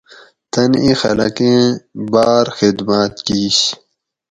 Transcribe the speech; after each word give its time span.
تن 0.51 0.71
اِیں 0.83 0.95
خلکیں 1.01 1.61
باۤر 2.13 2.45
خِدماۤت 2.57 3.13
کِیش 3.25 3.59